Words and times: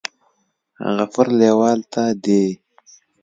غفور 0.95 1.27
لیوال 1.39 1.79
ته 1.93 2.03
دې 2.23 2.43